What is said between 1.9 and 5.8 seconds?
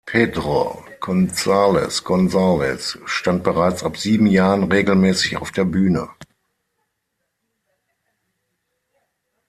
Gonzalez stand bereits ab sieben Jahren regelmäßig auf der